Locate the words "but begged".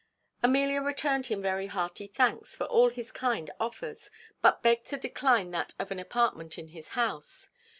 4.41-4.87